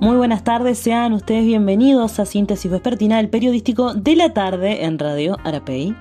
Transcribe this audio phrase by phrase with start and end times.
[0.00, 4.98] Muy buenas tardes, sean ustedes bienvenidos a Síntesis Vespertina, el periodístico de la tarde en
[4.98, 5.96] Radio Arapey.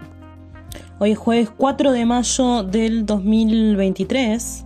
[0.99, 4.65] Hoy es jueves 4 de mayo del 2023.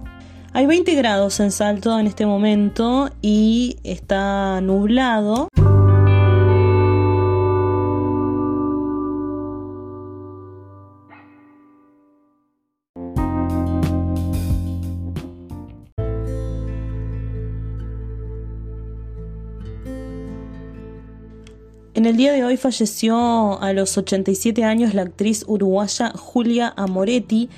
[0.53, 5.48] Hay 20 grados en Salto en este momento y está nublado.
[21.99, 27.49] En el día de hoy falleció a los 87 años la actriz uruguaya Julia Amoretti,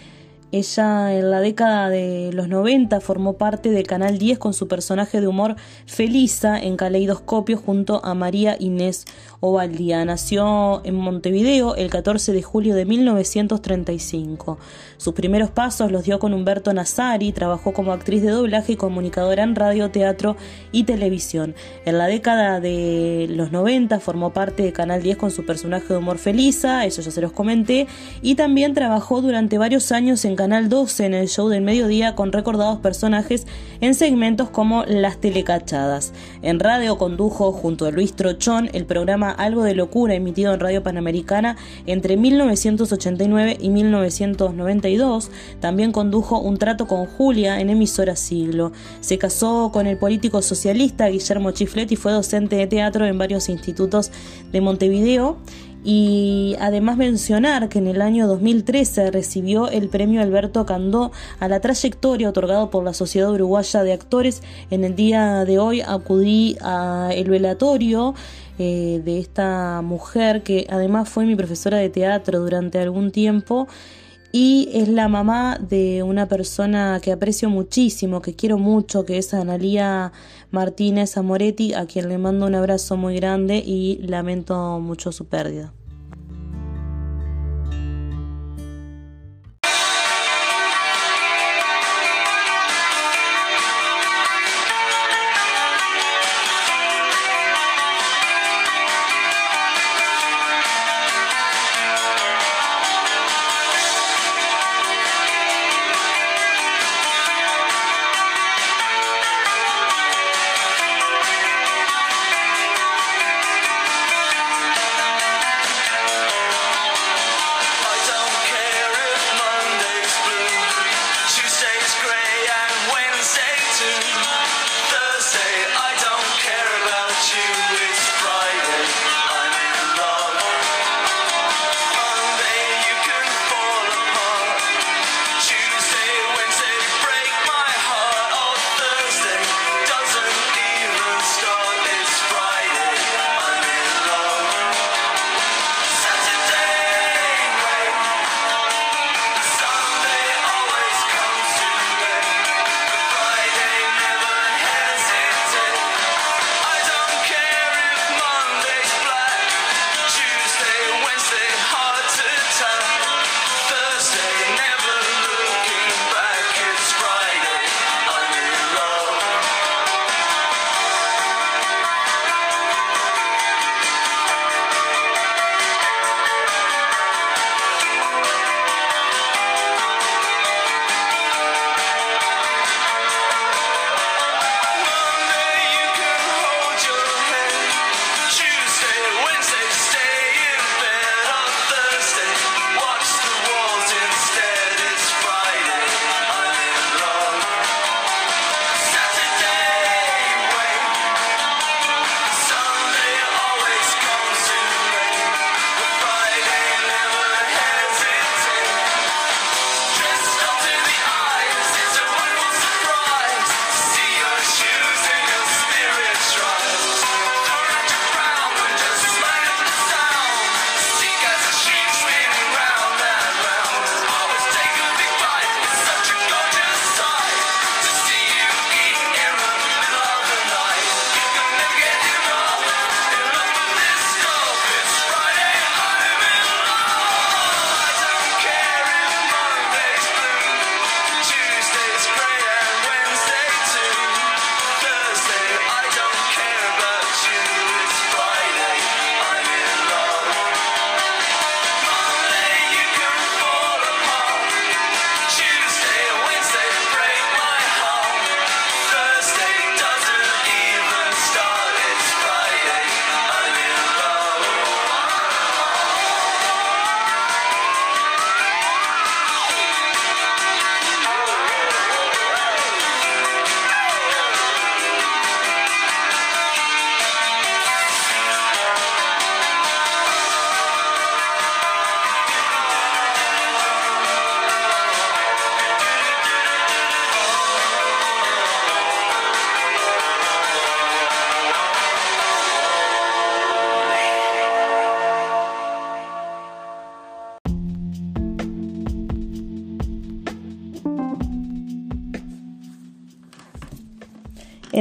[0.51, 5.21] ella en la década de los 90 formó parte de Canal 10 con su personaje
[5.21, 5.55] de humor
[5.85, 9.05] Felisa en Caleidoscopio junto a María Inés
[9.39, 10.03] Ovaldía.
[10.03, 14.59] Nació en Montevideo el 14 de julio de 1935.
[14.97, 19.43] Sus primeros pasos los dio con Humberto Nazari, trabajó como actriz de doblaje y comunicadora
[19.43, 20.35] en radio, teatro
[20.71, 21.55] y televisión.
[21.85, 25.97] En la década de los 90 formó parte de Canal 10 con su personaje de
[25.97, 27.87] humor Felisa, eso ya se los comenté,
[28.21, 32.31] y también trabajó durante varios años en Canal 12 en el show del mediodía con
[32.31, 33.45] recordados personajes
[33.79, 36.13] en segmentos como Las Telecachadas.
[36.41, 40.81] En radio condujo junto a Luis Trochón el programa Algo de Locura emitido en Radio
[40.81, 45.29] Panamericana entre 1989 y 1992.
[45.59, 48.71] También condujo Un Trato con Julia en emisora Siglo.
[48.99, 53.47] Se casó con el político socialista Guillermo Chiflet y fue docente de teatro en varios
[53.47, 54.11] institutos
[54.51, 55.37] de Montevideo
[55.83, 61.59] y además mencionar que en el año 2013 recibió el premio Alberto Candó a la
[61.59, 64.43] trayectoria otorgado por la Sociedad Uruguaya de Actores.
[64.69, 68.13] En el día de hoy acudí al velatorio
[68.59, 73.67] eh, de esta mujer que además fue mi profesora de teatro durante algún tiempo
[74.31, 79.33] y es la mamá de una persona que aprecio muchísimo, que quiero mucho, que es
[79.33, 80.13] Analía
[80.51, 85.73] Martínez Amoretti, a quien le mando un abrazo muy grande y lamento mucho su pérdida.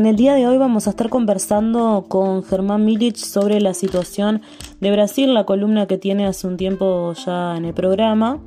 [0.00, 4.41] En el día de hoy vamos a estar conversando con Germán Milic sobre la situación
[4.81, 8.41] de Brasil, la columna que tiene hace un tiempo ya en el programa.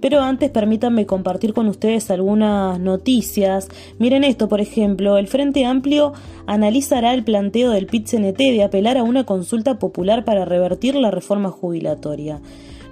[0.00, 3.66] Pero antes permítanme compartir con ustedes algunas noticias.
[3.98, 6.12] Miren esto, por ejemplo, el Frente Amplio
[6.46, 11.50] analizará el planteo del pit de apelar a una consulta popular para revertir la reforma
[11.50, 12.40] jubilatoria.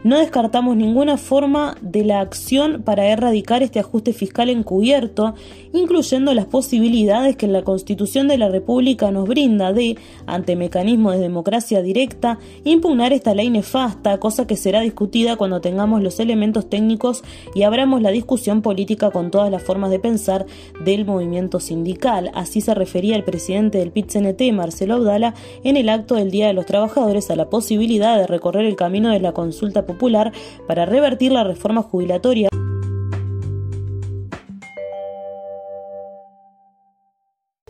[0.04, 5.34] No descartamos ninguna forma de la acción para erradicar este ajuste fiscal encubierto,
[5.72, 11.20] incluyendo las posibilidades que la Constitución de la República nos brinda de, ante mecanismos de
[11.20, 17.24] democracia directa, impugnar esta ley nefasta, cosa que será discutida cuando tengamos los elementos técnicos
[17.56, 20.46] y abramos la discusión política con todas las formas de pensar
[20.84, 22.30] del movimiento sindical.
[22.34, 25.34] Así se refería el presidente del PIT-CNT, Marcelo Abdala,
[25.64, 29.10] en el acto del Día de los Trabajadores a la posibilidad de recorrer el camino
[29.10, 30.32] de la consulta popular
[30.68, 32.48] para revertir la reforma jubilatoria.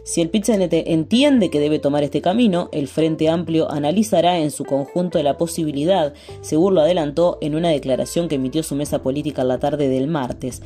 [0.09, 4.65] Si el pit entiende que debe tomar este camino, el Frente Amplio analizará en su
[4.65, 9.59] conjunto la posibilidad, según lo adelantó en una declaración que emitió su mesa política la
[9.59, 10.63] tarde del martes.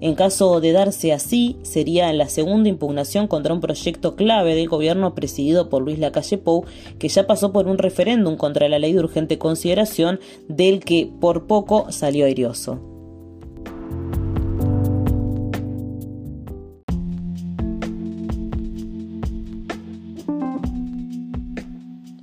[0.00, 5.14] En caso de darse así, sería la segunda impugnación contra un proyecto clave del gobierno
[5.14, 6.64] presidido por Luis Lacalle Pou,
[6.98, 11.46] que ya pasó por un referéndum contra la ley de urgente consideración, del que por
[11.46, 12.80] poco salió airioso.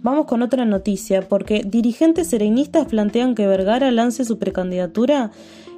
[0.03, 5.31] Vamos con otra noticia, porque dirigentes serenistas plantean que Vergara lance su precandidatura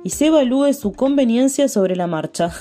[0.03, 2.51] y se evalúe su conveniencia sobre la marcha.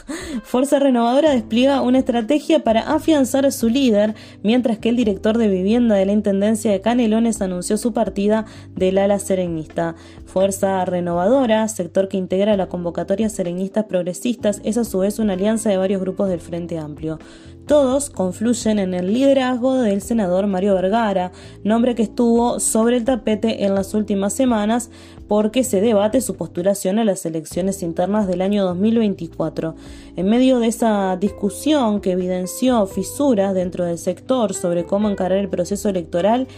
[0.43, 5.49] Fuerza Renovadora despliega una estrategia para afianzar a su líder, mientras que el director de
[5.49, 9.95] vivienda de la Intendencia de Canelones anunció su partida del ala serenista.
[10.27, 15.71] Fuerza Renovadora, sector que integra la convocatoria serenistas progresistas, es a su vez una alianza
[15.71, 17.19] de varios grupos del Frente Amplio.
[17.67, 21.31] Todos confluyen en el liderazgo del senador Mario Vergara,
[21.63, 24.91] nombre que estuvo sobre el tapete en las últimas semanas
[25.29, 29.77] porque se debate su postulación a las elecciones internas del año 2024.
[30.17, 35.49] En medio de esa discusión que evidenció fisuras dentro del sector sobre cómo encarar el
[35.49, 36.49] proceso electoral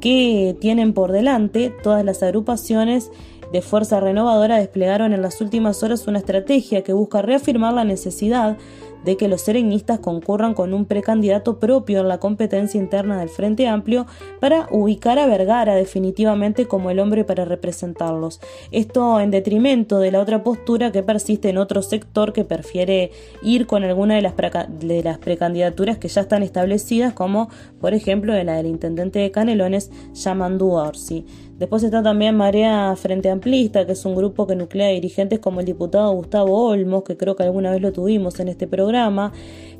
[0.00, 3.10] que tienen por delante, todas las agrupaciones
[3.52, 8.56] de Fuerza Renovadora desplegaron en las últimas horas una estrategia que busca reafirmar la necesidad
[9.04, 13.68] de que los serenistas concurran con un precandidato propio en la competencia interna del Frente
[13.68, 14.06] Amplio
[14.40, 18.40] para ubicar a Vergara definitivamente como el hombre para representarlos.
[18.70, 23.10] Esto en detrimento de la otra postura que persiste en otro sector que prefiere
[23.42, 27.48] ir con alguna de las, precandidaturas que ya están establecidas, como
[27.80, 31.24] por ejemplo la del intendente de Canelones, Yamandu Orsi.
[31.58, 35.66] Después está también Marea Frente Amplista, que es un grupo que nuclea dirigentes como el
[35.66, 39.32] diputado Gustavo Olmos, que creo que alguna vez lo tuvimos en este programa,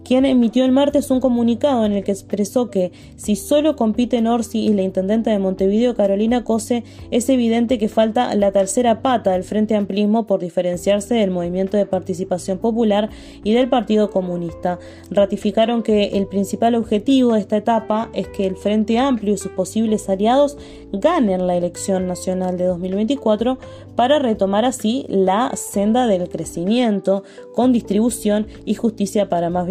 [0.05, 4.61] quien emitió el martes un comunicado en el que expresó que si solo compiten Orsi
[4.61, 9.45] y la intendenta de Montevideo, Carolina Cose, es evidente que falta la tercera pata del
[9.45, 13.11] Frente Amplismo por diferenciarse del Movimiento de Participación Popular
[13.43, 14.79] y del Partido Comunista.
[15.11, 19.53] Ratificaron que el principal objetivo de esta etapa es que el Frente Amplio y sus
[19.53, 20.57] posibles aliados
[20.93, 23.59] ganen la elección nacional de 2024
[23.97, 29.67] para retomar así la senda del crecimiento con distribución y justicia para más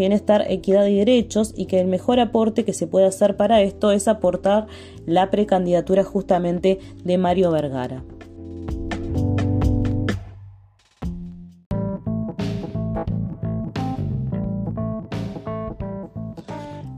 [0.47, 4.07] equidad y derechos y que el mejor aporte que se puede hacer para esto es
[4.07, 4.67] aportar
[5.05, 8.03] la precandidatura justamente de Mario Vergara.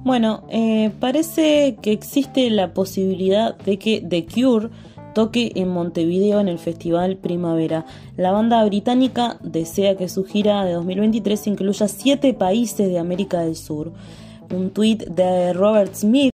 [0.05, 4.69] Bueno, eh, parece que existe la posibilidad de que The Cure
[5.15, 7.85] toque en Montevideo en el Festival Primavera.
[8.17, 13.55] La banda británica desea que su gira de 2023 incluya siete países de América del
[13.55, 13.93] Sur.
[14.53, 16.31] Un tuit de Robert Smith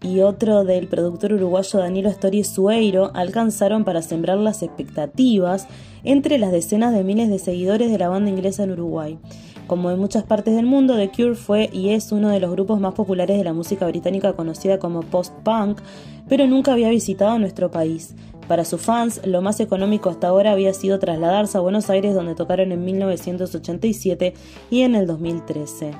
[0.00, 5.68] y otro del productor uruguayo Danilo Astori Sueiro alcanzaron para sembrar las expectativas
[6.02, 9.18] entre las decenas de miles de seguidores de la banda inglesa en Uruguay.
[9.66, 12.80] Como en muchas partes del mundo, The Cure fue y es uno de los grupos
[12.80, 15.80] más populares de la música británica conocida como post-punk,
[16.28, 18.14] pero nunca había visitado nuestro país.
[18.48, 22.34] Para sus fans, lo más económico hasta ahora había sido trasladarse a Buenos Aires donde
[22.34, 24.34] tocaron en 1987
[24.70, 25.92] y en el 2013.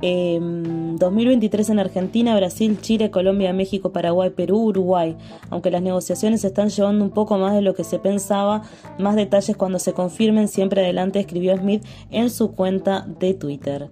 [0.00, 5.16] 2023 en Argentina, Brasil, Chile, Colombia, México, Paraguay, Perú, Uruguay.
[5.50, 8.62] Aunque las negociaciones se están llevando un poco más de lo que se pensaba,
[8.98, 13.90] más detalles cuando se confirmen, siempre adelante, escribió Smith en su cuenta de Twitter.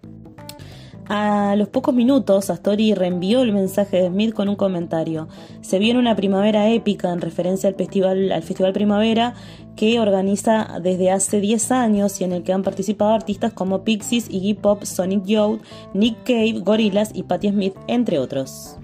[1.09, 5.29] A los pocos minutos, Astori reenvió el mensaje de Smith con un comentario.
[5.61, 9.35] Se viene una primavera épica en referencia al festival, al festival Primavera
[9.77, 14.29] que organiza desde hace 10 años y en el que han participado artistas como Pixies,
[14.31, 15.61] Iggy Pop, Sonic Youth,
[15.95, 18.77] Nick Cave, Gorillaz y Patti Smith, entre otros.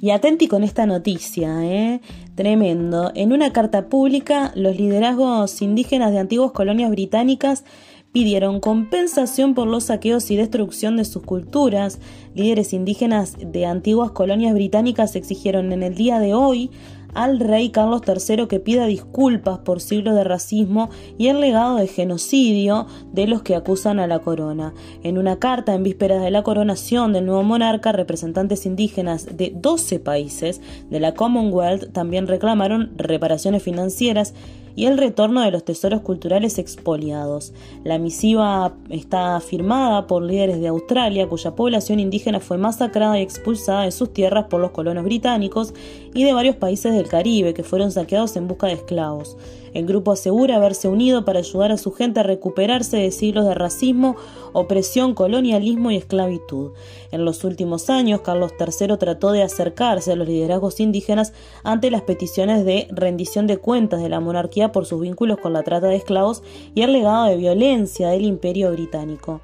[0.00, 2.00] Y atenti con esta noticia, ¿eh?
[2.34, 3.12] Tremendo.
[3.14, 7.64] En una carta pública, los liderazgos indígenas de antiguas colonias británicas
[8.10, 11.98] pidieron compensación por los saqueos y destrucción de sus culturas.
[12.34, 16.70] Líderes indígenas de antiguas colonias británicas exigieron en el día de hoy
[17.14, 21.86] al rey Carlos III que pida disculpas por siglos de racismo y el legado de
[21.86, 24.74] genocidio de los que acusan a la corona.
[25.02, 30.00] En una carta en vísperas de la coronación del nuevo monarca, representantes indígenas de 12
[30.00, 34.34] países de la Commonwealth también reclamaron reparaciones financieras
[34.80, 37.52] y el retorno de los tesoros culturales expoliados.
[37.84, 43.82] La misiva está firmada por líderes de Australia, cuya población indígena fue masacrada y expulsada
[43.82, 45.74] de sus tierras por los colonos británicos,
[46.14, 49.36] y de varios países del Caribe que fueron saqueados en busca de esclavos.
[49.72, 53.54] El grupo asegura haberse unido para ayudar a su gente a recuperarse de siglos de
[53.54, 54.16] racismo,
[54.52, 56.72] opresión, colonialismo y esclavitud.
[57.12, 62.02] En los últimos años, Carlos III trató de acercarse a los liderazgos indígenas ante las
[62.02, 65.96] peticiones de rendición de cuentas de la monarquía por sus vínculos con la trata de
[65.96, 66.42] esclavos
[66.74, 69.40] y el legado de violencia del imperio británico.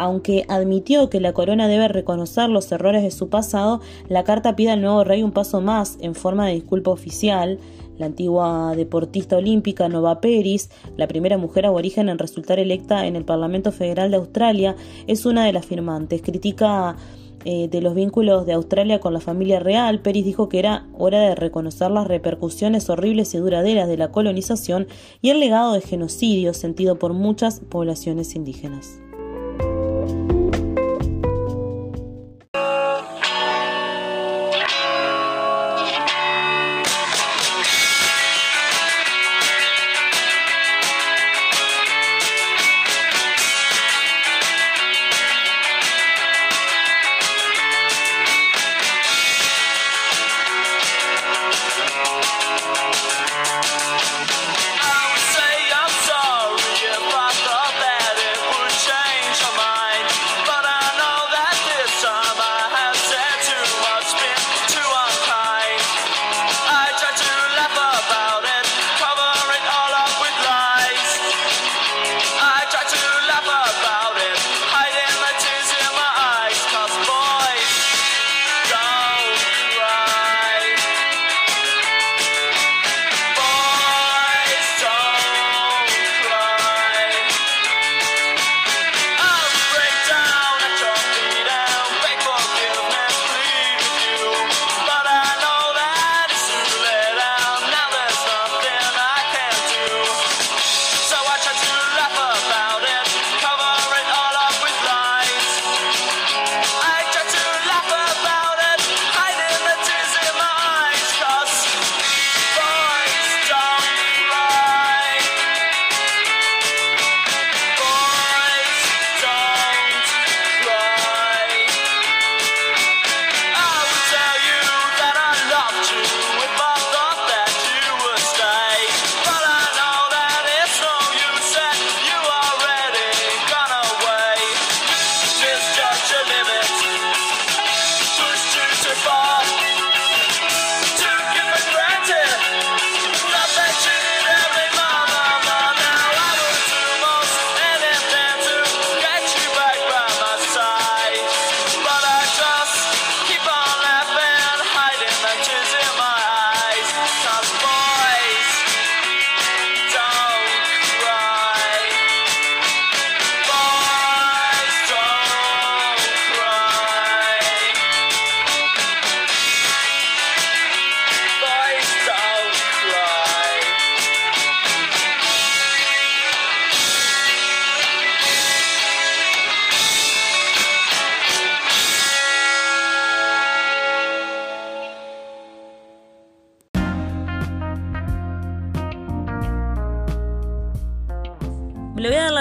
[0.00, 4.70] Aunque admitió que la corona debe reconocer los errores de su pasado, la carta pide
[4.70, 7.58] al nuevo rey un paso más en forma de disculpa oficial.
[8.00, 13.26] La antigua deportista olímpica Nova Peris, la primera mujer aborigen en resultar electa en el
[13.26, 14.74] Parlamento Federal de Australia,
[15.06, 16.22] es una de las firmantes.
[16.22, 16.96] Critica
[17.44, 21.20] eh, de los vínculos de Australia con la familia real, Peris dijo que era hora
[21.20, 24.86] de reconocer las repercusiones horribles y duraderas de la colonización
[25.20, 29.02] y el legado de genocidio sentido por muchas poblaciones indígenas.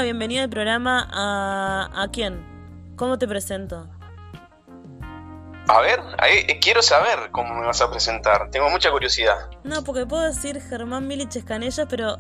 [0.10, 2.01] Bienvenida al programa a...
[2.01, 2.44] ¿A quién?
[2.96, 3.88] ¿Cómo te presento?
[5.68, 8.50] A ver, ahí, eh, quiero saber cómo me vas a presentar.
[8.50, 9.36] Tengo mucha curiosidad.
[9.63, 12.18] No, porque puedo decir Germán Milich Escanella, pero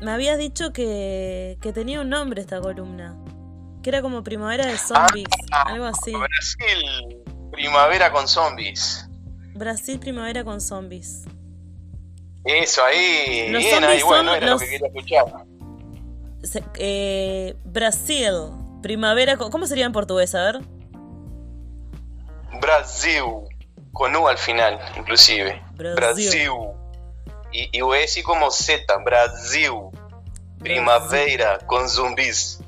[0.00, 3.16] me habías dicho que, que tenía un nombre esta columna.
[3.82, 6.12] Que era como Primavera de Zombies, Ah, algo así.
[6.12, 7.18] Brasil,
[7.50, 9.08] primavera con zombies.
[9.54, 11.24] Brasil Primavera con Zombies.
[12.44, 13.48] Eso, ahí.
[13.50, 15.24] Los bien, zombies ahí, bueno, son era los- lo que quería escuchar.
[16.76, 18.50] Eh, Brasil
[18.82, 19.36] Primavera.
[19.36, 20.34] ¿Cómo sería en portugués?
[20.34, 20.60] A ver.
[22.60, 23.24] Brasil,
[23.92, 25.62] con U al final, inclusive.
[25.74, 25.96] Brasil.
[25.96, 26.50] Brasil.
[27.52, 29.72] Y, y decir como Z, Brasil.
[30.58, 32.60] Primavera con zumbis.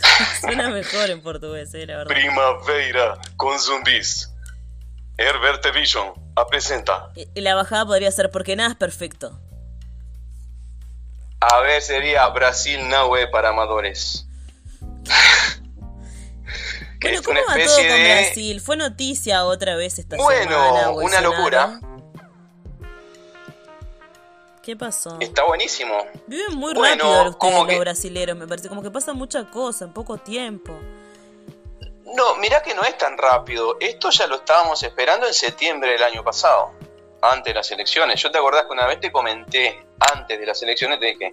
[0.40, 2.14] Suena mejor en portugués, eh, la verdad.
[2.14, 4.32] Primavera con zumbis.
[5.16, 6.12] Herbert Vision
[6.48, 7.10] presenta.
[7.14, 9.38] Y y la bajada podría ser porque nada es perfecto.
[11.40, 14.26] A ver, sería Brasil Nahue para amadores.
[17.00, 18.60] Que Bueno, es ¿cómo una va todo especie con de- Brasil?
[18.60, 20.70] Fue noticia otra vez esta Bueno, semana.
[20.70, 21.30] una Bolsonaro.
[21.32, 21.80] locura.
[24.62, 25.16] ¿Qué pasó?
[25.20, 25.96] Está buenísimo.
[26.26, 28.68] Viven muy Bueno, rápido ustedes los que- brasileros, me parece.
[28.68, 30.78] Como que pasa mucha cosa en poco tiempo.
[32.14, 33.78] No, mirá que no es tan rápido.
[33.80, 36.72] Esto ya lo estábamos esperando en septiembre del año pasado,
[37.22, 38.20] antes de las elecciones.
[38.22, 41.30] Yo te acordás que una vez te comenté, antes de las elecciones, de que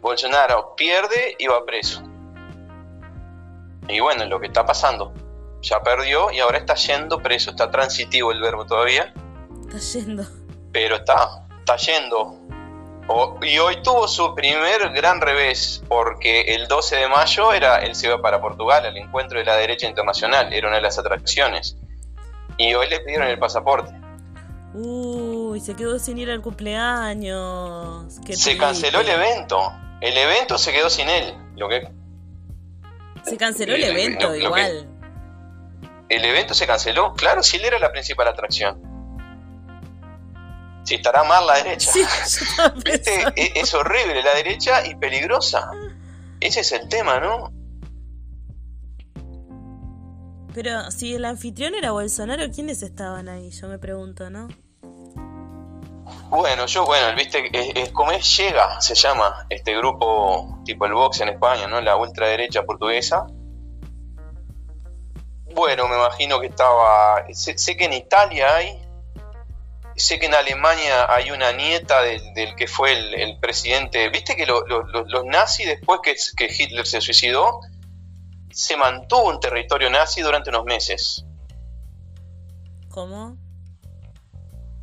[0.00, 2.02] Bolsonaro pierde y va preso.
[3.88, 5.12] Y bueno, lo que está pasando.
[5.62, 7.50] Ya perdió y ahora está yendo preso.
[7.50, 9.12] Está transitivo el verbo todavía,
[9.66, 10.24] Está yendo.
[10.72, 12.36] pero está, está yendo.
[13.10, 17.94] O- y hoy tuvo su primer gran revés, porque el 12 de mayo era, él
[17.94, 21.76] se iba para Portugal al encuentro de la derecha internacional, era una de las atracciones.
[22.58, 23.90] Y hoy le pidieron el pasaporte.
[24.74, 28.16] Uy, se quedó sin ir al cumpleaños.
[28.24, 28.58] Qué se triste.
[28.58, 29.72] canceló el evento.
[30.00, 31.34] El evento se quedó sin él.
[31.56, 31.88] Lo que,
[33.24, 34.88] Se canceló el el- evento, lo- lo que- igual.
[36.08, 37.14] el evento se canceló.
[37.14, 38.80] Claro, si él era la principal atracción.
[40.84, 41.90] Si estará mal la derecha.
[41.92, 42.02] Sí,
[42.84, 43.24] ¿Viste?
[43.36, 45.70] Es, es horrible la derecha y peligrosa.
[46.40, 47.52] Ese es el tema, ¿no?
[50.54, 53.50] Pero si el anfitrión era Bolsonaro, ¿quiénes estaban ahí?
[53.50, 54.48] Yo me pregunto, ¿no?
[56.30, 61.20] Bueno, yo, bueno, viste, es, como es Llega, se llama este grupo tipo el Vox
[61.20, 61.80] en España, ¿no?
[61.80, 63.26] La ultraderecha portuguesa.
[65.54, 67.24] Bueno, me imagino que estaba.
[67.32, 68.78] Sé, que en Italia hay.
[69.96, 74.08] Sé que en Alemania hay una nieta del, del que fue el, presidente.
[74.10, 76.14] Viste que lo- lo- lo- los nazis, después que
[76.56, 77.60] Hitler se suicidó,
[78.58, 81.24] se mantuvo un territorio nazi durante unos meses.
[82.88, 83.36] ¿Cómo?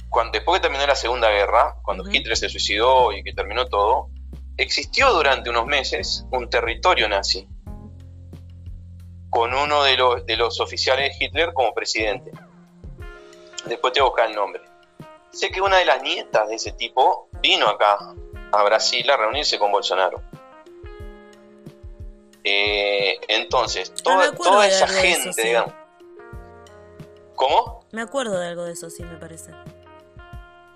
[0.10, 2.10] cuando, después que terminó la Segunda Guerra, cuando.
[2.10, 4.12] Hitler se suicidó y que terminó todo,
[4.56, 7.50] existió durante unos meses un territorio nazi
[9.30, 12.32] con uno de los, de los oficiales de Hitler como presidente.
[13.66, 14.64] Después te voy a buscar el nombre.
[15.32, 17.98] Sé que una de las nietas de ese tipo vino acá
[18.54, 20.24] a Brasil a reunirse con Bolsonaro.
[22.48, 25.42] Eh, entonces, Ah, toda, esa eso, gente, sí.
[25.48, 25.74] digamos.
[27.36, 27.86] ¿Cómo?
[27.92, 29.52] Me acuerdo de algo de eso, sí, me parece.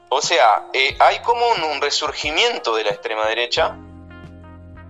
[0.10, 3.77] O sea, eh, hay como un, un resurgimiento de la extrema derecha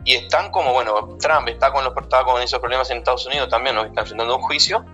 [0.06, 3.50] y están como, bueno, Trump está con, los, está con esos problemas en Estados Unidos
[3.50, 4.86] también, nos está enfrentando a un juicio.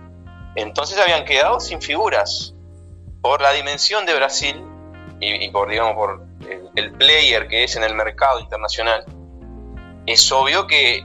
[0.56, 2.52] Entonces habían quedado sin figuras
[3.22, 4.60] por la dimensión de Brasil
[5.20, 9.04] y, y por, digamos, por el, el player que es en el mercado internacional.
[10.06, 11.04] Es obvio que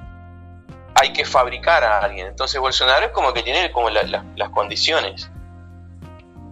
[1.01, 2.27] hay que fabricar a alguien.
[2.27, 5.29] Entonces Bolsonaro es como que tiene como la- la- las condiciones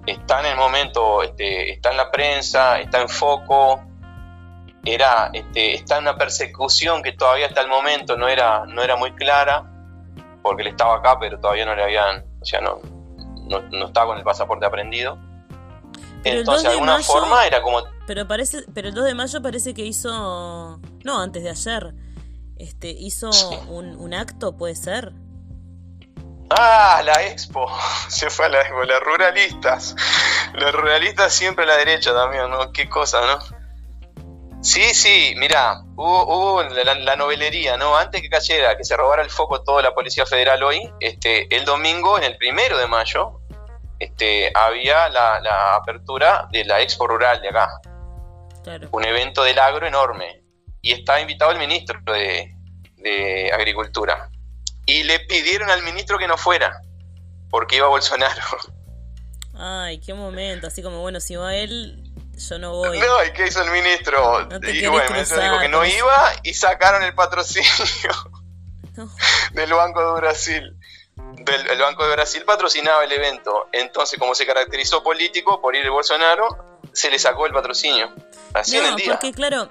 [0.08, 3.80] está en el momento, este, está en la prensa, está en foco,
[4.84, 8.96] era, este, está en una persecución que todavía hasta el momento no era, no era
[8.96, 9.64] muy clara,
[10.42, 12.80] porque él estaba acá, pero todavía no le habían, o sea, no,
[13.48, 15.18] no, no estaba con el pasaporte aprendido.
[16.24, 18.96] Pero el 2 Entonces, de de alguna mayo- forma era como, Pero parece, pero el
[18.96, 21.94] 2 de mayo parece que hizo, no, antes de ayer,
[22.60, 23.46] este, hizo Sí.
[23.68, 25.14] un, un acto, puede ser.
[26.52, 27.68] ah, la expo,
[28.08, 29.96] se fue a la expo, las ruralistas,
[30.54, 32.72] los ruralistas siempre a la derecha también, ¿no?
[32.72, 33.40] Qué cosa, ¿no?
[34.62, 37.96] Sí, sí, mira, hubo, hubo la, la novelería, ¿no?
[37.96, 41.64] Antes que cayera, que se robara el foco toda la Policía Federal hoy, este, el
[41.64, 43.40] domingo, en el primero de mayo,
[44.00, 47.70] este, había la, la apertura de la Expo Rural de acá,
[48.64, 48.90] Claro.
[48.92, 50.39] un evento del agro enorme,
[50.82, 52.56] y estaba invitado el ministro de,
[52.98, 54.30] de Agricultura.
[54.86, 56.82] Y le pidieron al ministro que no fuera,
[57.50, 58.42] porque iba Bolsonaro.
[59.56, 62.02] Ay, qué momento, así como, bueno, si va él,
[62.38, 62.98] yo no voy.
[62.98, 64.46] No, ¿y qué hizo el ministro?
[64.46, 67.70] No y bueno, cruzar, dijo que no iba y sacaron el patrocinio
[68.96, 69.10] No.
[69.52, 70.78] del Banco de Brasil.
[71.46, 73.68] el Banco de Brasil patrocinaba el evento.
[73.72, 78.14] Entonces, como se caracterizó político por ir el Bolsonaro, se le sacó el patrocinio.
[78.54, 79.12] Así en el día.
[79.12, 79.70] Porque, claro,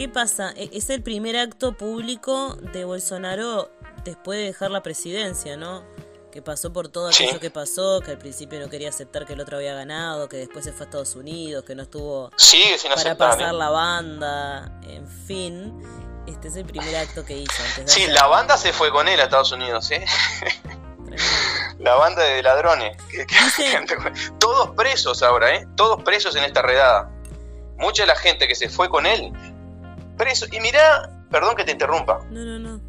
[0.00, 0.54] ¿qué pasa?
[0.56, 3.70] E, es el primer acto público de Bolsonaro
[4.02, 5.84] después de dejar la presidencia, ¿no?
[6.32, 9.40] Que pasó por todo aquello que pasó, que al principio no quería aceptar que el
[9.42, 12.90] otro había ganado, que después se fue a Estados Unidos, que no estuvo Sigue sin
[12.94, 15.82] para pasar la banda, en fin.
[16.26, 17.62] Este es el primer acto que hizo.
[17.62, 20.02] Antes de Sí, hacer- la banda se fue con él a Estados Unidos, ¿eh?
[21.78, 22.96] La banda de ladrones.
[24.38, 25.66] Todos presos ahora, ¿eh?
[25.76, 27.10] Todos presos en esta redada.
[27.76, 29.32] Mucha de la gente que se fue con él,
[30.20, 30.46] preso.
[30.52, 32.20] Y mirá, perdón que te interrumpa.
[32.30, 32.80] No, no, no.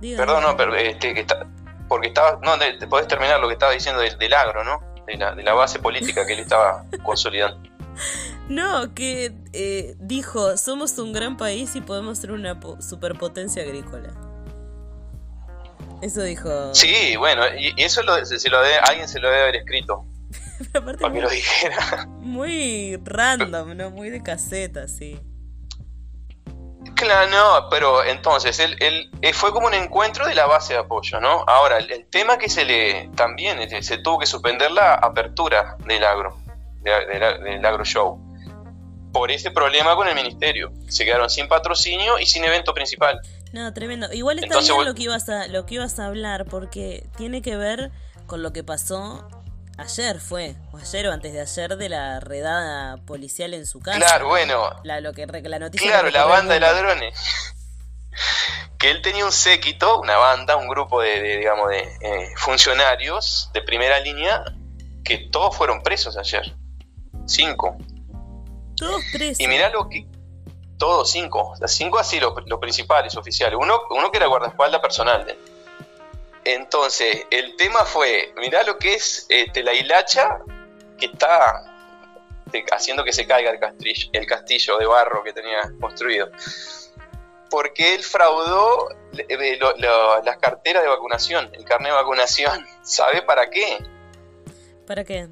[0.00, 0.18] Diga.
[0.18, 1.46] Perdón, no, pero este, que está,
[1.88, 4.80] porque estaba, no, te, podés terminar lo que estaba diciendo del, del agro, ¿no?
[5.06, 7.68] De la, de la base política que él estaba consolidando.
[8.48, 14.10] No, que eh, dijo, somos un gran país y podemos ser una po- superpotencia agrícola.
[16.00, 16.74] Eso dijo.
[16.74, 19.56] Sí, bueno, y, y eso lo, se, se lo debe- alguien se lo debe haber
[19.56, 20.04] escrito
[20.72, 22.06] Pero aparte para que lo dijera.
[22.18, 23.90] muy random, ¿no?
[23.90, 25.20] Muy de caseta, sí.
[27.02, 30.78] Claro, no, pero entonces él, él, eh, fue como un encuentro de la base de
[30.80, 31.44] apoyo, ¿no?
[31.46, 35.76] Ahora, el, el tema que se le también este, se tuvo que suspender la apertura
[35.86, 36.36] del agro,
[36.80, 38.18] de- de la- del agro show,
[39.12, 40.72] por ese problema con el ministerio.
[40.88, 43.20] Se quedaron sin patrocinio y sin evento principal.
[43.52, 44.10] No, tremendo.
[44.12, 47.42] Igual está Entonces, bien lo que ibas a, lo que ibas a hablar, porque tiene
[47.42, 47.90] que ver
[48.26, 49.28] con lo que pasó
[49.78, 53.98] ayer fue, o ayer o antes de ayer, de la redada policial en su casa.
[53.98, 57.18] Claro, bueno, La, lo que, la noticia claro, que la banda de ladrones.
[58.78, 63.48] Que él tenía un séquito, una banda, un grupo de, de, digamos, de eh, funcionarios
[63.54, 64.44] de primera línea
[65.04, 66.52] que todos fueron presos ayer.
[67.26, 67.76] Cinco.
[68.76, 69.40] Todos presos.
[69.40, 70.06] Y mirá lo que.
[70.78, 71.54] Todos cinco.
[71.60, 73.56] Las cinco así, los, principales oficiales.
[73.60, 75.24] Uno, uno que era guardaespaldas personal.
[75.24, 75.38] de él.
[76.44, 80.38] Entonces, el tema fue: mirá lo que es este, la hilacha
[80.98, 81.64] que está
[82.72, 86.30] haciendo que se caiga el castillo, el castillo de barro que tenía construido.
[87.50, 92.66] Porque él fraudó eh, lo- lo- las carteras de vacunación, el carnet de vacunación.
[92.82, 93.78] ¿Sabe para qué?
[94.86, 95.28] ¿Para qué?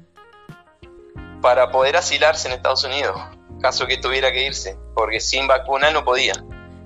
[1.41, 3.19] Para poder asilarse en Estados Unidos,
[3.61, 6.33] caso que tuviera que irse, porque sin vacuna no podía.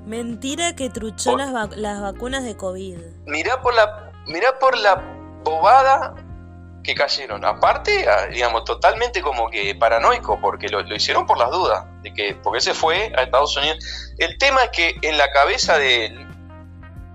[0.06, 2.98] Mentira que truchó Por- las, vac- las vacunas de COVID.
[3.26, 4.96] Mirá por la, mirá por la
[5.44, 6.16] bobada
[6.84, 7.44] que cayeron.
[7.44, 12.14] Aparte, ah, digamos, totalmente como que paranoico, porque lo, lo hicieron por las dudas, de
[12.14, 13.80] que, porque se fue a Estados Unidos.
[14.18, 16.28] El tema es que en la cabeza de él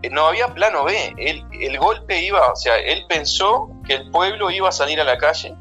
[0.03, 1.14] eh, no había plano B.
[1.16, 5.05] Él, el golpe iba, o sea, él pensó que el pueblo iba a salir a
[5.05, 5.55] la calle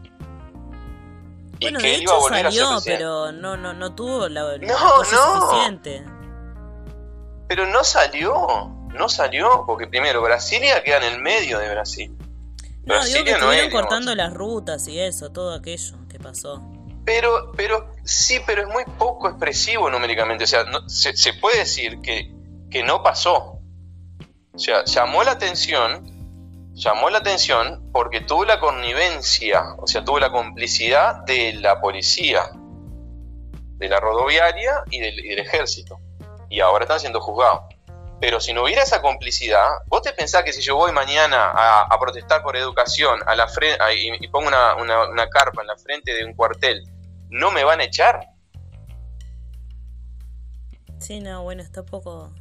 [1.60, 3.94] y Bueno, que de él iba a volver a ser salió, pero no, no, no
[3.94, 5.04] tuvo la, No, no.
[5.04, 6.06] suficiente.
[7.48, 12.16] Pero no salió, no salió, porque primero Brasilia queda en el medio de Brasil.
[12.18, 13.82] No, digo que Brasilia no estuvieron es, digamos.
[13.82, 16.62] cortando las rutas y eso, todo aquello que pasó.
[17.06, 20.44] Pero, pero sí, pero es muy poco expresivo numéricamente.
[20.44, 22.32] O sea, no- se, se puede decir que,
[22.70, 23.60] que no pasó.
[24.54, 30.20] O sea, llamó la atención, llamó la atención porque tuvo la connivencia, o sea, tuvo
[30.20, 32.44] la complicidad de la policía,
[33.78, 36.00] de la rodoviaria y del, y del ejército.
[36.50, 37.62] Y ahora están siendo juzgados.
[38.22, 41.82] Pero si no hubiera esa complicidad, ¿vos te pensás que si yo voy mañana a,
[41.84, 43.46] a protestar por educación a la
[43.80, 46.84] a- y, y pongo una, una- una carpa en la frente de un cuartel,
[47.30, 48.20] no me van a echar?
[51.00, 52.34] Sí, no, bueno, está poco...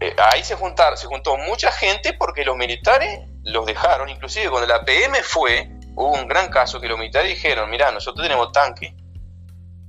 [0.00, 4.66] Eh, ahí se juntaron, se juntó mucha gente porque los militares los dejaron, inclusive cuando
[4.68, 8.94] la PM fue, hubo un gran caso que los militares dijeron, mirá, nosotros tenemos tanque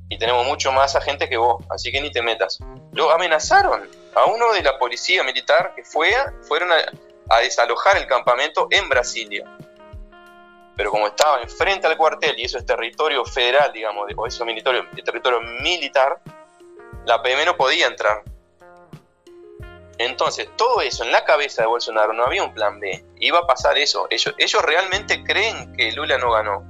[0.10, 2.60] y tenemos mucho más agentes que vos, así que ni te metas.
[2.92, 3.82] Lo amenazaron
[4.16, 6.14] a uno de la policía militar que fue,
[6.48, 6.78] fueron a,
[7.30, 9.46] a desalojar el campamento en Brasilia.
[10.76, 14.48] Pero como estaba enfrente al cuartel y eso es territorio federal, digamos, o eso es
[14.48, 16.20] territorio, territorio militar,
[17.06, 18.24] la PM no podía entrar.
[19.98, 23.06] Entonces, todo eso en la cabeza de Bolsonaro no había un plan B.
[23.20, 24.08] Iba a pasar eso.
[24.10, 26.64] Ellos, ellos realmente creen que Lula no ganó.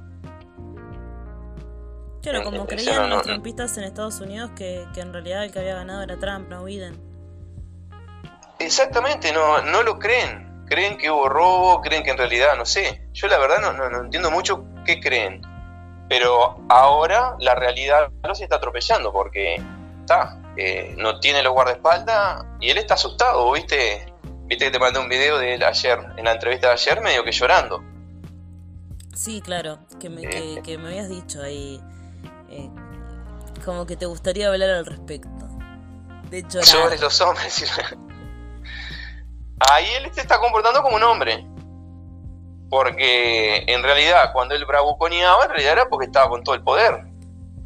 [2.22, 5.52] Claro, como creían no, no, los trumpistas en Estados Unidos que, que en realidad el
[5.52, 7.05] que había ganado era Trump, no Biden.
[8.58, 10.64] Exactamente, no, no lo creen.
[10.68, 13.08] Creen que hubo robo, creen que en realidad, no sé.
[13.12, 15.42] Yo la verdad no, no, no entiendo mucho qué creen.
[16.08, 19.62] Pero ahora la realidad los está atropellando porque
[20.00, 24.12] está, eh, no tiene los guardaespaldas y él está asustado, ¿viste?
[24.44, 27.24] Viste que te mandé un video de él ayer, en la entrevista de ayer, medio
[27.24, 27.82] que llorando.
[29.14, 31.80] Sí, claro, que me, Eh, que, que me habías dicho ahí,
[32.50, 32.70] eh,
[33.64, 35.48] como que te gustaría hablar al respecto.
[36.30, 36.66] De llorar.
[36.66, 37.64] sobre los hombres.
[39.58, 41.46] Ahí él se está comportando como un hombre.
[42.68, 47.04] Porque en realidad cuando él bravuconeaba, en realidad era porque estaba con todo el poder.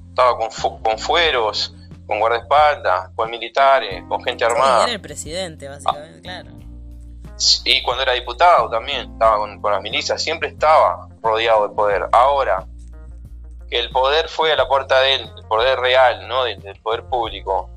[0.09, 1.75] Estaba con, con fueros,
[2.07, 4.85] con guardaespaldas, con militares, con gente armada.
[4.85, 6.51] era el presidente, básicamente, claro.
[7.65, 12.09] Y cuando era diputado también, estaba con, las milicias, siempre estaba rodeado de poder.
[12.13, 12.67] Ahora,
[13.71, 16.45] que el poder fue a la puerta de él, el poder real, ¿no?
[16.45, 17.71] Del, del poder público,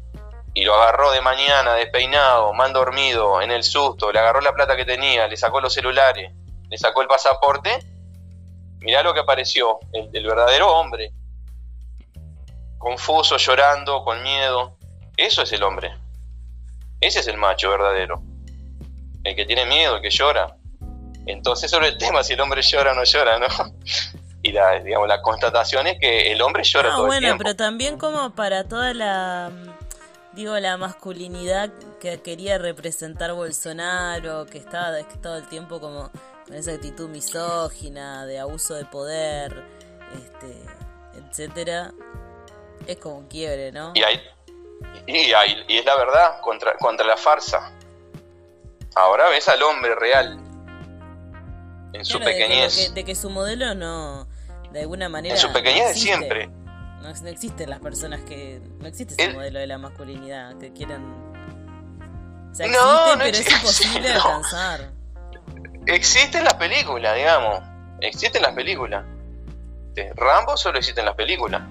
[0.54, 4.76] y lo agarró de mañana, despeinado, mal dormido, en el susto, le agarró la plata
[4.76, 6.32] que tenía, le sacó los celulares,
[6.70, 7.80] le sacó el pasaporte,
[8.82, 11.12] mirá lo que apareció, el, verdadero hombre,
[12.78, 14.78] confuso, llorando, con miedo,
[15.18, 15.96] eso es el hombre,
[17.02, 18.22] ese es el macho verdadero,
[19.24, 20.56] el que tiene miedo, el que llora.
[21.26, 23.48] Entonces sobre el tema si el hombre llora o no llora, ¿no?
[24.44, 27.44] y la, digamos, la constatación es que el hombre llora todo bueno, el tiempo.
[27.44, 29.50] pero también como para toda la
[30.34, 36.12] digo, la masculinidad que quería representar Bolsonaro, que estaba todo el tiempo como
[36.46, 39.63] con esa actitud misógina, de abuso de poder,
[40.13, 40.56] este,
[41.19, 41.91] etcétera,
[42.88, 43.93] es como un quiebre, ¿no?
[43.96, 44.22] Y, hay,
[45.08, 47.72] y, es la verdad contra, contra la farsa.
[48.96, 50.39] Ahora ves al hombre real
[51.93, 52.93] en su pequeñez.
[52.93, 54.28] De que, su modelo no,
[54.72, 55.36] de alguna manera.
[55.36, 56.50] En su pequeñez de siempre
[57.04, 58.62] no, existen las personas que.
[58.80, 60.70] No existe ese modelo de la masculinidad que.
[60.70, 64.92] O sea, existe, pero es imposible alcanzar.
[65.86, 67.62] Existen las películas, digamos.
[68.00, 69.04] Existen las películas.
[70.16, 71.62] Rambo solo existe en las películas.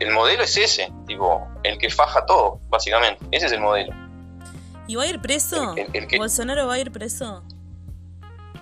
[0.00, 3.24] El modelo es ese, tipo, el que faja todo, básicamente.
[3.30, 3.94] Ese es el modelo.
[4.88, 5.76] ¿Y va a ir preso?
[6.18, 7.44] ¿Bolsonaro va a ir preso?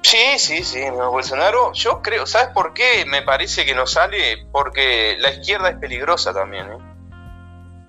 [0.03, 4.47] Sí, sí, sí, Bolsonaro, yo creo, ¿sabes por qué me parece que no sale?
[4.53, 6.79] Porque la izquierda es peligrosa también, ¿eh?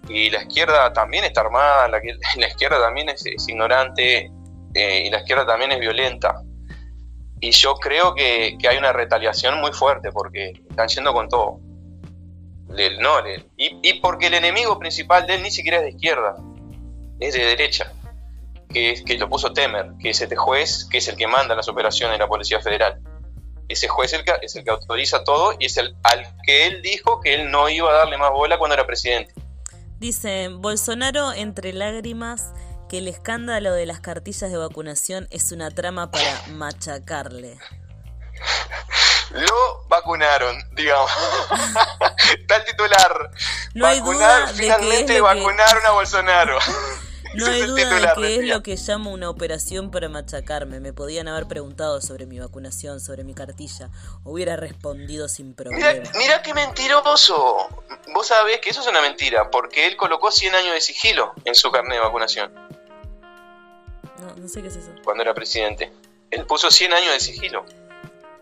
[0.10, 2.02] Y la izquierda también está armada, la,
[2.38, 4.32] la izquierda también es, ignorante
[4.74, 6.42] eh, y la izquierda también es violenta.
[7.40, 11.60] Y yo creo que, hay una retaliación muy fuerte porque están yendo con todo.
[13.00, 16.36] no, y, y porque el enemigo principal de él ni siquiera es de izquierda,
[17.20, 17.94] es de derecha
[18.70, 21.68] que, que lo puso Temer, que es este juez, que es el que manda las
[21.68, 23.00] operaciones de la Policía Federal.
[23.68, 26.66] Ese juez es el, que, es el que autoriza todo y es el al que
[26.66, 29.34] él dijo que él no iba a darle más bola cuando era presidente.
[30.00, 32.54] Dice, Bolsonaro entre lágrimas
[32.90, 37.58] que el escándalo de las cartillas de vacunación es una trama para machacarle.
[39.32, 41.12] Lo vacunaron, digamos.
[42.48, 43.32] Tal titular.
[43.76, 46.58] No hay duda finalmente vacunaron a Bolsonaro.
[47.36, 50.80] No hay duda de que es lo que llamo una operación para machacarme.
[50.80, 53.90] Me podían haber preguntado sobre mi vacunación, sobre mi cartilla.
[54.24, 56.10] Hubiera respondido sin problema.
[56.18, 57.68] Mira, qué mentiroso.
[58.14, 61.56] Vos sabés que eso es una mentira, porque él colocó 100 años de sigilo en
[61.56, 62.54] su carnet de vacunación.
[64.20, 64.92] No, no sé qué es eso.
[65.04, 65.92] Cuando era presidente.
[66.32, 67.66] Él puso 100 años de sigilo.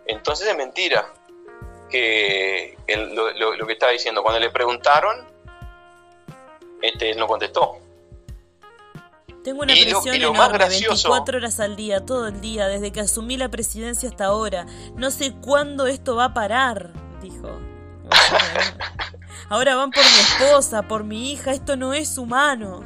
[0.05, 1.13] Entonces es mentira
[1.89, 4.23] que lo, que estaba diciendo.
[4.23, 5.25] Cuando le preguntaron,
[6.81, 7.79] este, él no contestó.
[9.47, 13.47] Tengo una presión enorme, 24 horas al día, todo el día, desde que asumí la
[13.47, 14.65] presidencia hasta ahora.
[14.95, 16.89] No sé cuándo esto va a parar,
[17.21, 17.57] dijo.
[19.49, 22.83] Ahora van por mi esposa, por mi hija, esto no es humano.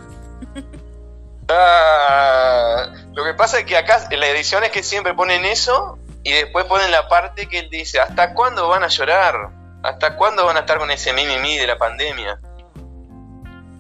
[1.50, 5.98] Ah, lo que pasa es que acá en la edición es que siempre ponen eso
[6.24, 9.50] y después ponen la parte que él dice, ¿hasta cuándo van a llorar?
[9.82, 12.40] ¿Hasta cuándo van a estar con ese mimimi de la pandemia?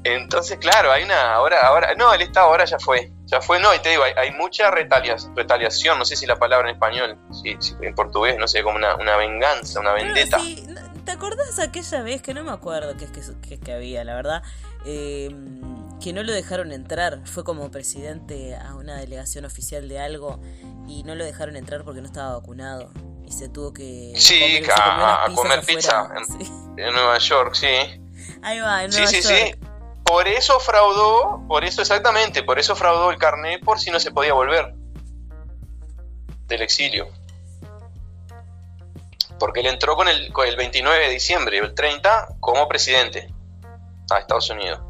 [0.03, 1.35] Entonces, claro, hay una.
[1.35, 1.93] Ahora, ahora.
[1.95, 3.11] No, el Estado ahora ya fue.
[3.25, 5.97] Ya fue, no, y te digo, hay, mucha retaliación.
[5.99, 9.79] No sé si la palabra en español, sí, en portugués, no sé, como una, venganza,
[9.79, 10.39] una vendetta.
[11.05, 14.43] ¿Te acordás aquella vez que no me acuerdo qué es que, que, había, la verdad?
[14.85, 15.61] Em,
[15.99, 17.21] que no lo dejaron entrar.
[17.25, 20.41] Fue como presidente a una delegación oficial de algo
[20.87, 22.91] y no lo dejaron entrar porque no estaba vacunado.
[23.25, 24.13] Y se tuvo que.
[24.17, 26.09] Sí, a, comer pizza
[26.77, 27.67] en, Nueva York, sí.
[28.41, 29.55] Ahí va, en Nueva sí, sí, Sí.
[30.11, 34.11] Por eso fraudó, por eso exactamente, por eso fraudó el carnet por si no se
[34.11, 34.73] podía volver
[36.47, 37.07] del exilio.
[39.39, 43.33] Porque él entró con el, el 29 de diciembre, el 30, como presidente
[44.09, 44.81] a Estados Unidos.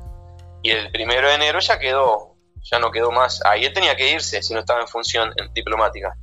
[0.64, 3.46] Y el 1 de enero ya quedó, ya no quedó más.
[3.46, 6.18] Ahí él tenía que irse si no estaba en función diplomática.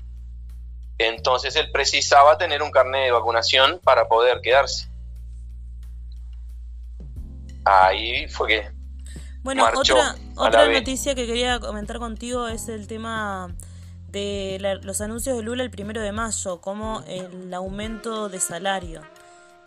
[0.99, 4.89] Entonces él precisaba tener un carnet de vacunación para poder quedarse.
[7.65, 8.78] Ahí fue que
[9.49, 13.49] bueno, otra, otra noticia que quería comentar contigo es el tema
[14.09, 19.01] de los anuncios de Lula el primero de mayo, como el aumento de salario,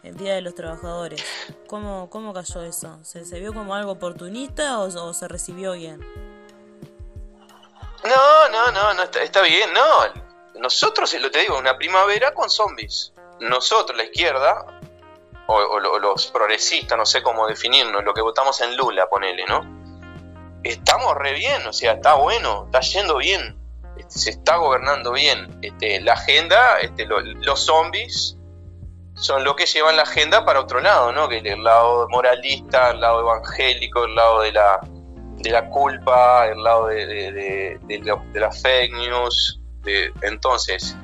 [0.04, 1.26] el Día de los Trabajadores.
[1.65, 3.00] ¿Cómo, cómo cayó eso?
[3.02, 6.00] ¿Se, vio como algo oportunista o, se recibió bien?
[8.04, 10.62] No, no, no, no está, está bien, no.
[10.62, 13.13] Nosotros, lo te digo, una primavera con zombies.
[13.39, 14.80] Nosotros, la izquierda,
[15.47, 19.62] o, los progresistas, no sé cómo definirnos, lo que votamos en Lula, ponele, ¿no?
[20.63, 23.62] Estamos re bien, o sea, está bueno, está yendo bien,
[23.97, 25.60] este, se está gobernando bien.
[25.62, 28.38] Este, la agenda, este, los zombies
[29.15, 31.27] son lo que llevan la agenda para otro lado, ¿no?
[31.27, 34.80] Que el lado moralista, el lado evangélico, el lado de la,
[35.38, 39.60] de la culpa, el lado de, de, de, las fake news.
[40.21, 40.95] entonces,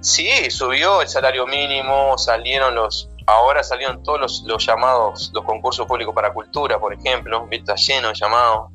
[0.00, 6.12] sí, subió el salario mínimo, salieron los Ahora salieron todos los, llamados, los concursos públicos
[6.12, 8.72] para cultura, por ejemplo, está lleno de llamados.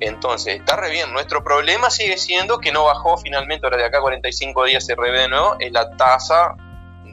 [0.00, 1.10] Entonces, está re bien.
[1.14, 5.20] Nuestro problema sigue siendo que no bajó finalmente, ahora de acá 45 días se revé
[5.20, 6.56] de nuevo, es la tasa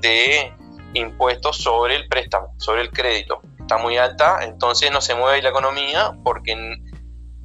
[0.02, 0.54] de
[0.94, 3.40] impuestos sobre el préstamo, sobre el crédito.
[3.58, 6.54] Está muy alta, entonces no se mueve la economía porque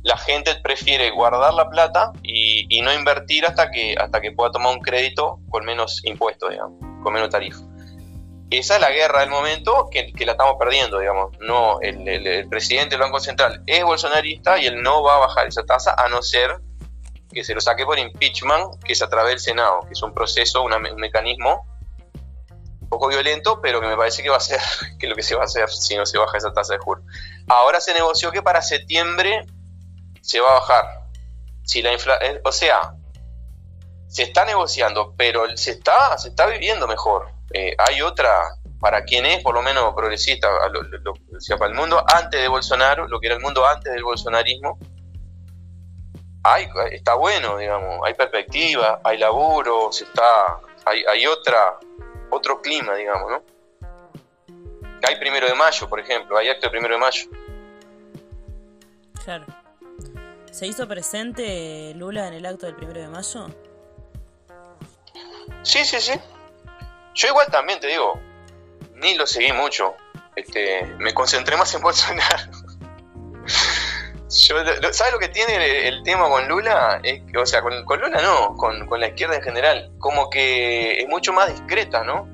[0.02, 4.50] la gente prefiere guardar la plata y, y, no invertir hasta que, hasta que pueda
[4.50, 7.69] tomar un crédito con menos impuestos, digamos, con menos tarifa
[8.50, 11.38] esa es la guerra del momento que, la estamos perdiendo, digamos.
[11.38, 15.64] No, el, presidente del Banco Central es bolsonarista y él no va a bajar esa
[15.64, 16.60] tasa a no ser
[17.32, 20.12] que se lo saque por impeachment, que es a través del Senado, que es un
[20.12, 21.64] proceso, un mecanismo
[22.80, 24.60] un poco violento, pero que me parece que va a ser
[24.98, 27.04] que lo que se va a hacer si no se baja esa tasa de juros.
[27.46, 29.46] Ahora se negoció que para septiembre
[30.22, 30.84] se va a bajar.
[31.62, 32.94] Si la infla eh, o sea,
[34.08, 39.26] se está negociando, pero se está, se está viviendo mejor eh, hay otra, para quien
[39.26, 41.14] es por lo menos progresista, lo,
[41.58, 44.78] para el mundo antes de Bolsonaro, lo que era el mundo antes del bolsonarismo,
[46.42, 51.78] hay, está bueno, digamos, hay perspectiva, hay laburo, se está, hay, hay otra,
[52.30, 53.42] otro clima, digamos, ¿no?
[55.06, 57.24] Hay primero de mayo, por ejemplo, hay acto de primero de mayo.
[59.24, 59.46] Claro.
[60.50, 63.46] ¿Se hizo presente Lula en el acto del primero de mayo?
[65.62, 66.12] Sí, sí, sí.
[67.14, 68.20] Yo igual también te digo,
[68.94, 69.94] ni lo seguí mucho.
[70.36, 72.52] Este, me concentré más en Bolsonaro.
[74.28, 77.00] ¿Sabes lo que tiene el, tema con Lula?
[77.02, 79.90] Es o sea, con, Lula no, con, con, la izquierda en general.
[79.98, 82.28] Como que es mucho más discreta, ¿no?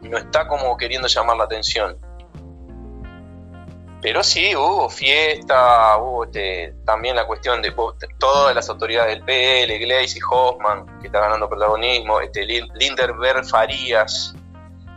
[0.00, 1.98] No está como queriendo llamar la atención.
[4.02, 7.74] Pero sí, hubo fiesta, hubo este, también la cuestión de
[8.18, 14.34] todas las autoridades del PL, Gleisi Hoffman, que está ganando protagonismo, este, Linderberg Farías.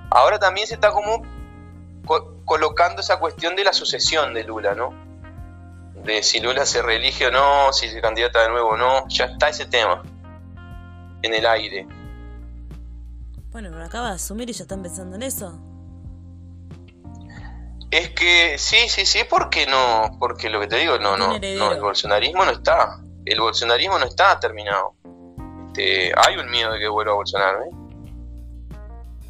[0.10, 1.22] Ahora también se está como
[2.46, 4.94] colocando esa cuestión de la sucesión de Lula, ¿no?
[6.04, 9.26] De si Lula se reelige o no, si se candidata de nuevo o no, ya
[9.26, 10.02] está ese tema
[11.22, 11.88] en el aire.
[13.52, 15.73] Bueno, pero acaba de asumir y ya están pensando en eso.
[17.94, 21.72] Es que sí, sí, sí, porque no, porque lo que te digo, no, no, no,
[21.72, 24.96] el bolsonarismo no está, el bolsonarismo no está terminado.
[25.68, 27.70] Este, hay un miedo de que vuelva a Bolsonaro, ¿eh?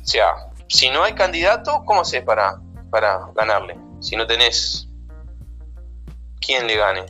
[0.02, 3.78] O sea, si no hay candidato, ¿cómo haces para, para ganarle?
[4.00, 4.88] Si no tenés
[6.40, 7.06] quién le gane.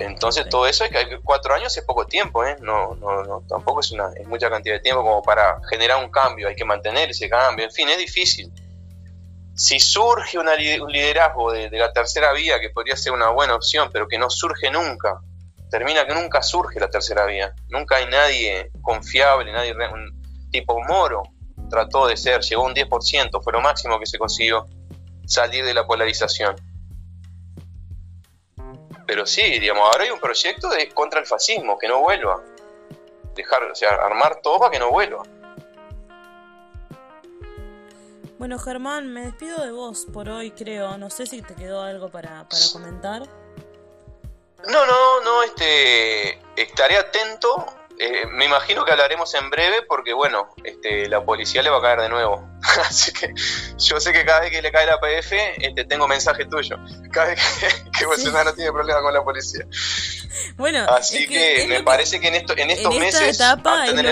[0.00, 2.56] Entonces todo eso es que cuatro años es poco tiempo, ¿eh?
[2.62, 6.10] No, no, no, tampoco es una, es mucha cantidad de tiempo como para generar un
[6.10, 8.52] cambio, hay que mantener ese cambio, en fin, es difícil
[9.56, 10.46] si surge un
[10.92, 14.70] liderazgo de, la tercera vía, que podría ser una buena opción, pero que no surge
[14.70, 15.18] nunca,
[15.70, 17.54] termina que nunca surge la tercera vía.
[17.70, 21.22] Nunca hay nadie confiable, nadie un tipo Moro
[21.70, 24.66] trató de ser, llegó un 10%, fue lo máximo que se consiguió
[25.26, 26.54] salir de la polarización.
[29.06, 32.42] Pero sí, digamos, ahora hay un proyecto de contra el fascismo, que no vuelva.
[33.34, 35.22] Dejar, o sea, armar todo para que no vuelva.
[38.38, 40.98] Bueno, Germán, me despido de vos por hoy, creo.
[40.98, 43.22] No sé si te quedó algo para, para comentar.
[44.68, 47.66] No, no, no, este, estaré atento
[47.98, 51.82] eh, me imagino que hablaremos en breve porque, bueno, este, la policía le va a
[51.82, 52.46] caer de nuevo.
[52.80, 53.32] Así que
[53.78, 56.76] yo sé que cada vez que le cae la PF, este, tengo mensaje tuyo.
[57.10, 57.40] Cada vez
[57.98, 59.66] que, Bolsonaro tiene problemas con la policía.
[60.56, 63.38] Bueno, así que, me parece que en, esto, en estos meses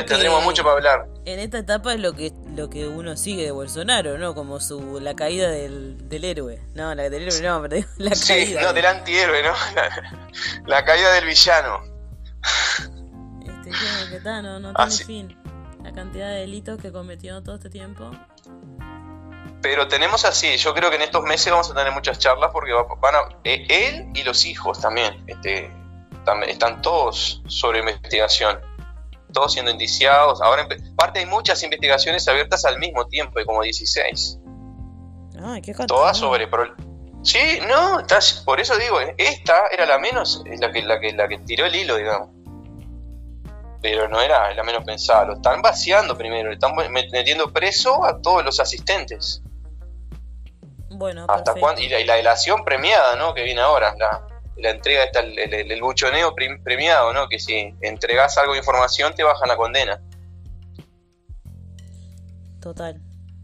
[0.06, 1.08] tendremos mucho para hablar.
[1.24, 4.34] En esta etapa es lo que lo que uno sigue de Bolsonaro, ¿no?
[4.34, 6.60] Como su la caída del, del héroe.
[6.74, 9.54] No, la del héroe no, pero la sí, no, del antihéroe, ¿no?
[10.66, 11.94] la caída del villano
[14.60, 15.36] no, tiene fin.
[15.82, 18.10] La cantidad de delitos que cometió todo este tiempo.
[19.60, 22.72] Pero tenemos así, yo creo que en estos meses vamos a tener muchas charlas porque
[22.72, 25.70] van a, eh, él y los hijos también, este,
[26.46, 28.60] están todos sobre investigación,
[29.32, 30.40] todos siendo indiciados.
[30.42, 30.66] Ahora,
[30.96, 34.38] parte hay muchas investigaciones abiertas al mismo tiempo, hay como 16.
[35.42, 36.48] Ay, qué Todas sobre,
[37.22, 38.02] Sí, no,
[38.44, 41.74] por eso digo, esta era la menos, la que, la que, la que tiró el
[41.74, 42.28] hilo, digamos.
[43.80, 48.20] Pero no era la menos pensada, lo están vaciando primero, le están metiendo preso a
[48.20, 49.42] todos los asistentes.
[50.90, 51.80] Bueno, ¿Hasta cuándo?
[51.80, 53.34] Y la, delación premiada, ¿no?
[53.34, 57.28] Que viene ahora, la, la entrega, está el, el, buchoneo premiado, ¿no?
[57.28, 60.00] Que si entregas algo de información te bajan la condena.
[62.60, 63.00] Total.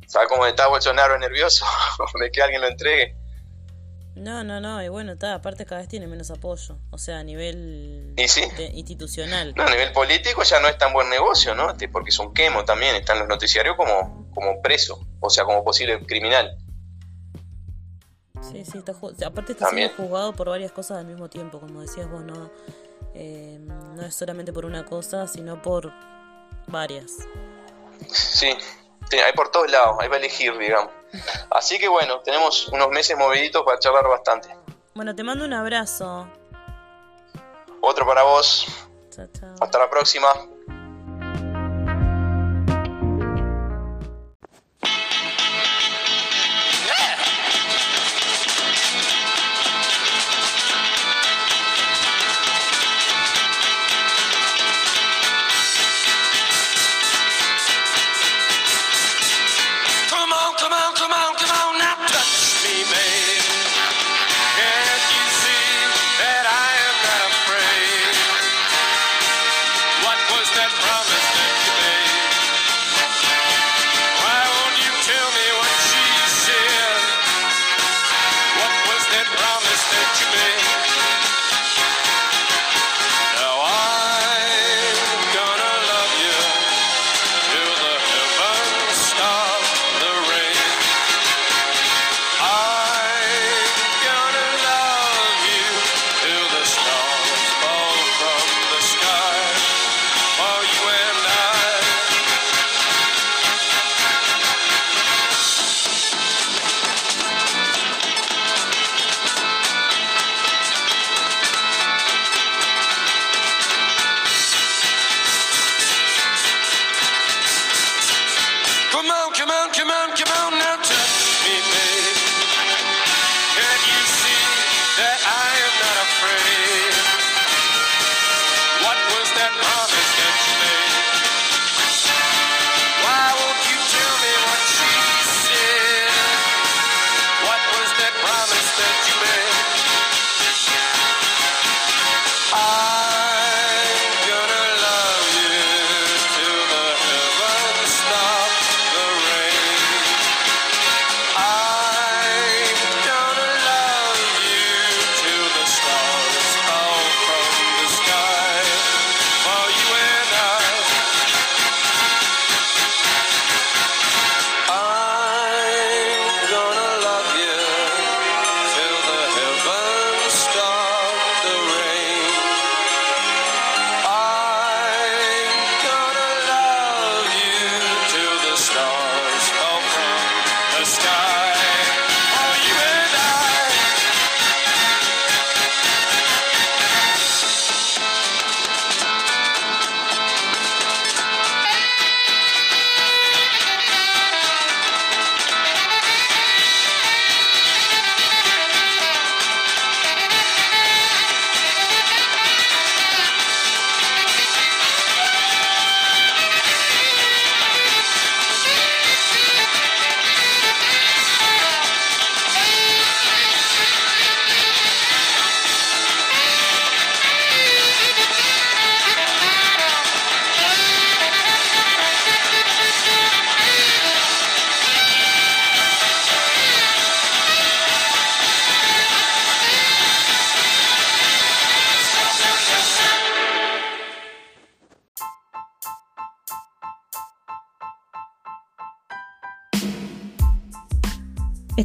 [0.07, 1.65] ¿Sabes cómo está Bolsonaro nervioso
[2.21, 3.15] de que alguien lo entregue?
[4.17, 7.25] No, no, no, y bueno, está, aparte cada vez tiene menos apoyo, o sea, a
[7.25, 8.15] nivel
[8.75, 9.55] institucional.
[9.57, 11.71] No, a nivel político ya no es tan buen negocio, ¿no?
[11.71, 15.45] Este, porque es un quemo también, está en los noticiarios como, como preso, o sea,
[15.45, 16.59] como posible criminal.
[18.41, 18.93] Sí, sí, está,
[19.27, 22.51] aparte está siendo juzgado por varias cosas al mismo tiempo, como decías vos, no,
[23.15, 25.93] eh, no es solamente por una cosa, sino por
[26.67, 27.19] varias.
[28.09, 28.57] Sí,
[29.13, 30.93] hay por todos lados, hay para elegir, digamos.
[31.51, 34.49] Así que bueno, tenemos unos meses moviditos para charlar bastante.
[34.95, 36.27] Bueno, te mando un abrazo.
[37.81, 38.67] Otro para vos.
[39.61, 40.29] Hasta la próxima.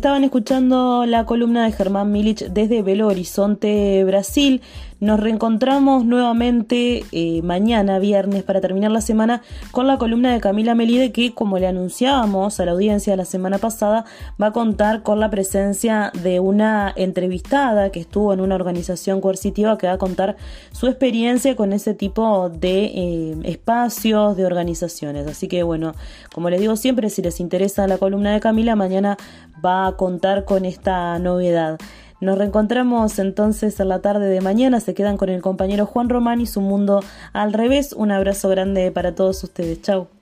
[0.06, 4.62] Estaban escuchando la columna de Germán Milich desde Belo Horizonte, Brasil.
[5.01, 9.41] Nos reencontramos nuevamente eh, mañana, viernes, para terminar la semana
[9.72, 13.58] con la columna de Camila Melide, que, como le anunciábamos a la audiencia la semana
[13.58, 14.06] pasada,
[14.41, 19.78] va a contar con la presencia de una entrevistada que estuvo en una organización coercitiva
[19.78, 20.38] que va a contar
[20.72, 25.28] su experiencia con ese tipo de eh, espacios, de organizaciones.
[25.28, 25.93] Así que, bueno,
[26.34, 29.18] como les digo siempre, si les interesa la columna de Camila, mañana
[29.66, 31.78] va a contar con esta novedad.
[32.22, 34.80] Nos reencontramos entonces en la tarde de mañana.
[34.80, 37.01] Se quedan con el compañero Juan Román y su mundo
[37.34, 37.93] al revés.
[37.93, 39.82] Un abrazo grande para todos ustedes.
[39.82, 40.14] Chau.